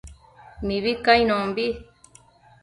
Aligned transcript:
Mibi 0.65 0.93
cainonbi 1.03 1.67